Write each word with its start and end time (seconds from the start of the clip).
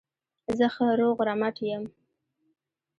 زه 0.57 0.67
ښه 0.73 0.87
روغ 0.99 1.17
رمټ 1.27 1.55
یم. 1.69 1.83